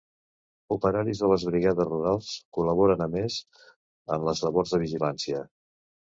[0.75, 3.37] Operaris de les brigades rurals col·laboren, a més,
[4.17, 5.47] en les labors de vigilància.